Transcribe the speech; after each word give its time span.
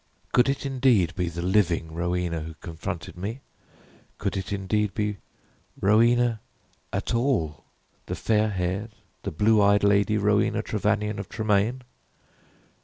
Could 0.31 0.49
it, 0.49 0.65
indeed, 0.65 1.13
be 1.13 1.29
the 1.29 1.43
living 1.43 1.91
Rowena 1.93 2.39
who 2.39 2.55
confronted 2.55 3.15
me? 3.15 3.41
Could 4.17 4.35
it, 4.35 4.51
indeed, 4.51 4.95
be 4.95 5.17
Rowena 5.79 6.39
at 6.91 7.13
all 7.13 7.65
the 8.07 8.15
fair 8.15 8.49
haired, 8.49 8.95
the 9.21 9.29
blue 9.29 9.61
eyed 9.61 9.83
Lady 9.83 10.17
Rowena 10.17 10.63
Trevanion 10.63 11.19
of 11.19 11.29
Tremaine? 11.29 11.83